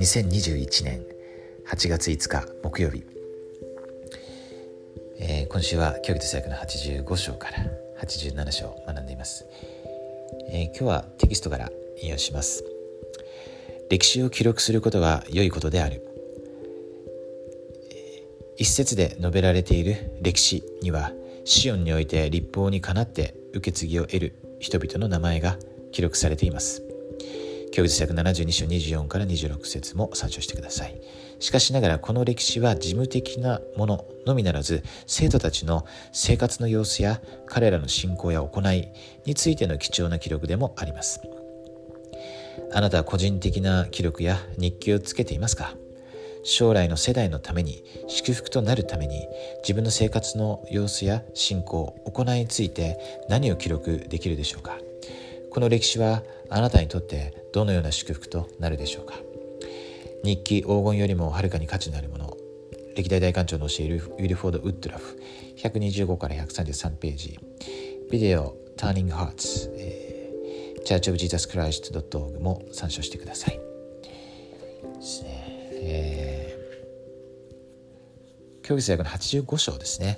[0.00, 1.04] 2021年
[1.68, 3.04] 8月5日木曜日、
[5.20, 7.58] えー、今週は教育哲学の85章から
[8.02, 9.46] 87章を学んでいます、
[10.50, 11.70] えー、今日はテキストから
[12.02, 12.64] 引用します。
[13.88, 16.02] 歴史を記録することは良いことである。
[18.56, 21.12] 一節で述べられている歴史には
[21.44, 25.58] シオンにおいて立法にかなって受け継ぎを得る人々の名前が
[25.90, 26.82] 記録されています
[27.72, 31.00] 教育作72章24から26節も参照してください。
[31.40, 38.88] しかしながらこの歴史は事務的なもののみならず生徒たちの生活の様子や彼らの信仰や行い
[39.24, 41.22] についての貴重な記録でもあります。
[42.74, 45.74] あなたは個人的な記録や日記をつけていますか？
[46.44, 49.26] 将来の世代のために祝福となるために
[49.62, 54.78] 自分の生活の様子や信仰行いについて何を記録できるでしょうか。
[55.50, 59.14] この歴史はあなたにとってどのような祝福となるでしょうか。
[60.24, 62.36] 日記黄金よりもはるかに価値のあるもの。
[62.96, 65.18] 歴代大官長の教えるウィルフォード・ウッドラフ。
[65.56, 67.38] 125から133ページ。
[68.10, 73.60] ビデオ Turning Hearts、えー、churchofjesuschrist.org も参照してください。
[74.98, 80.16] ですねえー、教育大学の85章ですね。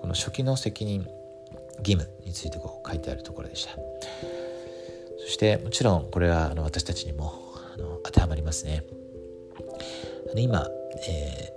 [0.00, 1.06] この初期の責任
[1.80, 3.76] 義務についてこう書いてあるところでした。
[5.18, 7.32] そしてもちろんこれはあの私たちにも
[7.74, 8.84] あの当てはまりますね。
[10.34, 10.66] 今、
[11.08, 11.52] え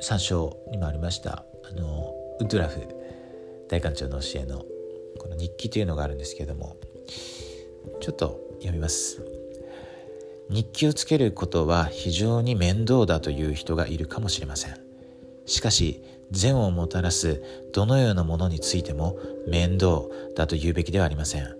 [0.00, 2.80] ー、参照にもありましたあのウッドラフ
[3.68, 4.64] 大官長の教えの
[5.18, 6.76] この日記というのがあるんですけれども
[8.00, 9.37] ちょっと読みます。
[10.50, 14.76] 日記をつけることは非常に面倒だという人がいるかもしれません。
[15.44, 20.02] しかし善をもたらすどのようなものについても面倒
[20.36, 21.54] だと言うべきではありません。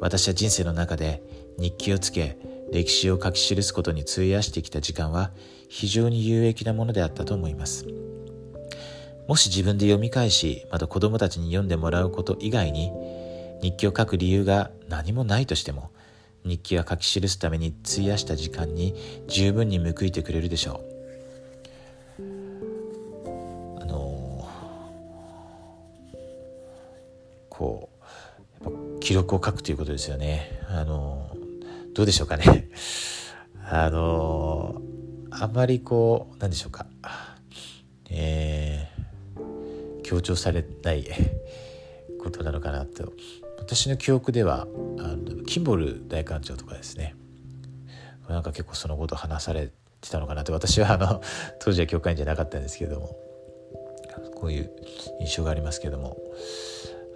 [0.00, 1.22] 私は人生の中で
[1.58, 2.38] 日記をつけ
[2.72, 5.32] 歴史を書き記すことに費やしてきた時間は
[5.68, 7.86] 非常に有益なものであったと思います。
[9.28, 12.90] もし自分で読み返しまた子供たちに読んでもらうこと以外に
[13.62, 15.90] 日記を書く理由が何もないとしても
[16.44, 18.94] 日記は書き記すために費やした時間に
[19.28, 20.84] 十分に報いてくれるでしょ
[22.18, 22.22] う。
[23.80, 26.16] あのー、
[27.48, 27.90] こ
[28.60, 30.62] うやっぱ記録を書くということですよね。
[30.68, 32.68] あのー、どうでしょうかね。
[33.68, 36.86] あのー、あんまりこうなんでしょうか。
[38.08, 41.06] えー、強調されない
[42.22, 43.12] ことなのかなと
[43.60, 44.66] 私の記憶では
[44.98, 47.14] あのキンボル大艦長とかですね
[48.28, 51.20] なんか結構そのこと話されてたのかなって私はあの
[51.60, 53.16] 当時は教会員じゃなかったんですけども
[54.34, 54.70] こういう
[55.20, 56.16] 印象がありますけども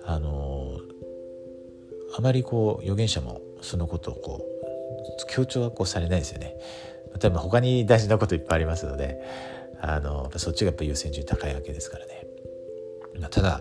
[0.04, 0.78] あの
[2.16, 6.56] あまりこう預言者もそのことをこう強調はこうされないですよね。
[7.19, 9.22] 多分他に大事なこといっぱいありますので
[9.81, 12.23] あのそっちがやっぱ優先順位高いわけですからね。
[13.30, 13.60] ただや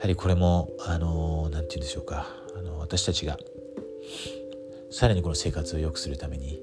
[0.00, 2.26] はりこれもあの何て言うんでしょうか。
[2.56, 3.38] あの私たちが
[4.90, 6.60] さらにこの生活を良くするために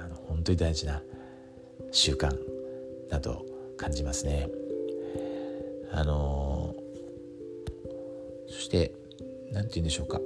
[0.00, 1.02] あの本当に大事な
[1.90, 2.36] 習慣
[3.10, 3.44] だと
[3.76, 4.48] 感じますね。
[5.92, 6.74] あの
[8.48, 8.92] そして
[9.52, 10.20] 何て言うんでしょうか。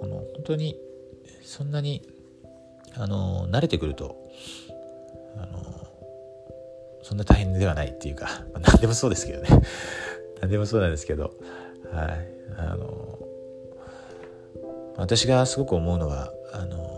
[0.00, 0.76] この本当に
[1.42, 2.02] そんなに
[2.94, 4.30] あの慣れてくると
[5.36, 5.86] あの
[7.02, 9.48] そんな大変ではないっていうか、まあ、何でもそうですけどね。
[10.40, 11.34] 何でもそうなんですけど、
[11.92, 13.18] はい、あの
[14.96, 16.88] 私がすごく思うのはあの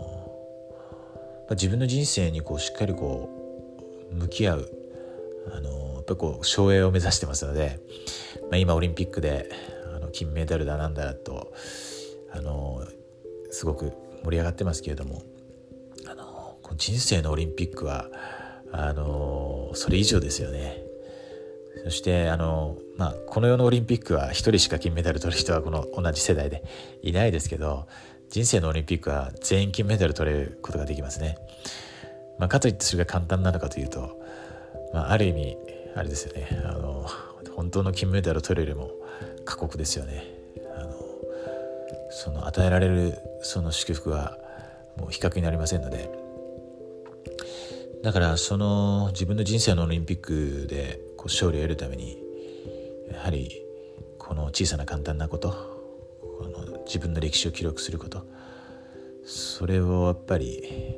[1.51, 3.29] 自分の人生にこうしっかりこ
[4.11, 4.69] う向き合う
[5.53, 7.79] あのやっぱこう省エを目指してますので、
[8.43, 9.49] まあ、今オリンピックで
[9.95, 11.53] あの金メダルだなんだと
[12.33, 12.85] あの
[13.49, 15.23] すごく盛り上がってますけれども
[16.07, 18.09] あの人生のオリンピックは
[18.71, 20.90] あのそれ以上ですよね。
[21.83, 26.63] そしてあの、まあ、この世のオリンピックは1人しか金メダル取る人はこの同じ世代で
[27.01, 27.87] いないですけど
[28.29, 31.37] 人生のオリンピックは全員金メダル取れることができますね。
[32.39, 34.19] まあ、かといってそれが簡単なのかというと、
[34.93, 35.57] まあ、ある意味
[35.95, 37.05] あれですよねあの
[37.55, 38.91] 本当の金メダルを取るよりも
[39.45, 40.23] 過酷ですよね。
[40.75, 40.93] あの
[42.09, 44.37] その与えられるその祝福は
[44.97, 46.09] もう比較になりませんので
[48.03, 52.17] だからその自分の人生のオリンピックでこう勝利を得るために
[53.11, 53.61] やはり
[54.17, 55.51] この小さな簡単なこと
[56.19, 58.25] この自分の歴史を記録すること
[59.23, 60.97] それをやっぱり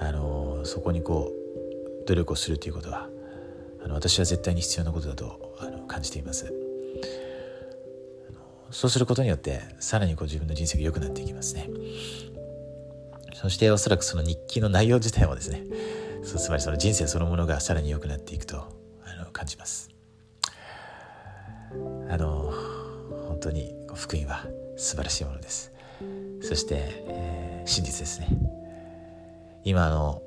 [0.00, 1.30] あのそこにこ
[2.02, 3.08] う努力をするということは
[3.84, 6.52] あの私は絶対に必要なことだとあの感じています。
[8.72, 11.70] そうすることによってさらにこう自分の人生が良くなっていきますね
[13.32, 15.62] そしておそらくその日記の内容自体もですね
[16.22, 18.77] そうつまりその人生そのものがさらに良くなっていくと
[19.28, 19.90] あの感じます。
[22.10, 22.52] あの
[23.28, 24.46] 本当に福音は
[24.76, 25.72] 素晴らしいものです。
[26.40, 26.76] そして、
[27.06, 28.28] えー、真実ですね。
[29.64, 30.22] 今あの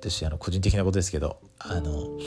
[0.00, 2.18] 私あの個人的なことですけどあの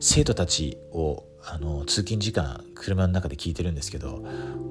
[0.00, 4.18] 生徒たちをあの通勤時間車の中で聞いてるんですけど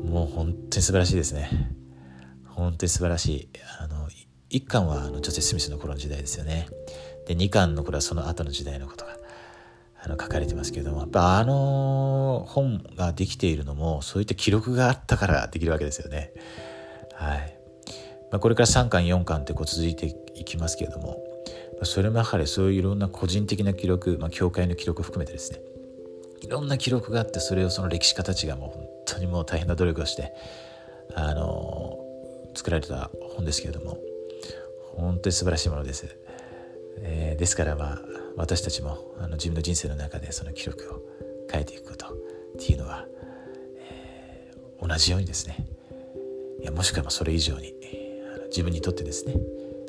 [0.04, 1.50] もう本当に素晴らしいですね。
[2.45, 3.50] 本当に素晴らしい。
[3.80, 4.07] あの
[4.51, 6.68] 1巻はあのジョセ・スミスの頃の時代ですよね。
[7.25, 9.20] で2巻のこれはその後の時代のことが。
[10.03, 16.31] あの書かれてますけれどもやっぱあの本ができているのもそういった記録があったからできるわけですよね。
[17.13, 17.57] はい、
[18.31, 21.24] まあ、これから3巻4巻ってこう続いていきますけれども
[21.83, 25.59] それもやはりそういういろんな個人的な記録、まあ、教会の記録を含めてですね
[26.42, 30.33] いろんな記録があってそれをその歴史家たちがもう本当にもう大変な努力をして
[31.13, 32.00] あの
[32.56, 33.97] 作られた本ですけれども
[34.95, 36.18] 本当に素晴らしいものです、
[37.00, 38.02] えー、ですからまあ
[38.36, 41.02] 私たちもあの自分の人生の中でその記録を
[41.52, 42.18] 変えていくことっ
[42.60, 43.06] ていうのは、
[43.78, 45.66] えー、同じようにですね。
[46.62, 47.74] いやもしくはそれ以上に
[48.50, 49.36] 自分にとってですね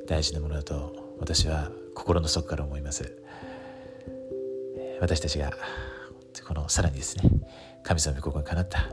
[0.07, 3.17] 大事なものだと私は心の底から思います。
[5.01, 5.53] 私たちが
[6.47, 7.25] このさらにですね
[7.83, 8.89] 神様の御心にかなった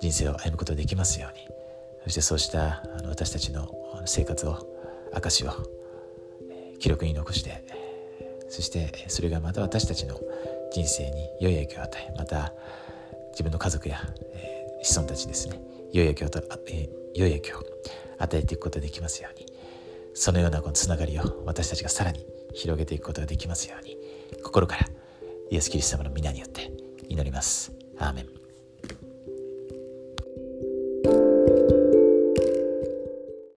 [0.00, 1.46] 人生を歩むことができますように。
[2.04, 3.70] そしてそうしたあの私たちの
[4.04, 4.66] 生活を
[5.14, 5.52] 証しを
[6.84, 7.64] 記録に残して
[8.50, 10.20] そしてそれがまた私たちの
[10.70, 12.52] 人生に良い影響を与えまた
[13.30, 14.02] 自分の家族や、
[14.34, 15.62] えー、子孫たちですね
[15.94, 17.62] 良い影響と、えー、良い影響を
[18.18, 19.46] 与えていくことができますように
[20.12, 23.96] そのようなこのつながりを私たちがさらに広げていくことができますように
[24.42, 24.86] 心から
[25.50, 26.70] イエス・キリスト様の皆によって
[27.08, 27.72] 祈ります。
[27.96, 28.33] アーメン